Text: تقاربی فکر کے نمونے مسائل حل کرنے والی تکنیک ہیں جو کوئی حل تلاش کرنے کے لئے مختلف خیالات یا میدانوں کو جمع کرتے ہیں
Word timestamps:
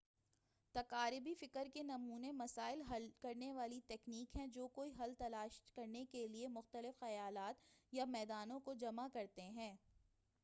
تقاربی 0.75 1.33
فکر 1.35 1.67
کے 1.73 1.81
نمونے 1.83 2.31
مسائل 2.31 2.81
حل 2.81 3.07
کرنے 3.21 3.51
والی 3.51 3.79
تکنیک 3.87 4.35
ہیں 4.35 4.47
جو 4.47 4.67
کوئی 4.67 4.91
حل 4.99 5.13
تلاش 5.17 5.59
کرنے 5.75 6.03
کے 6.11 6.27
لئے 6.27 6.47
مختلف 6.47 6.99
خیالات 6.99 7.61
یا 7.93 8.05
میدانوں 8.07 8.59
کو 8.59 8.73
جمع 8.73 9.07
کرتے 9.13 9.49
ہیں 9.49 9.75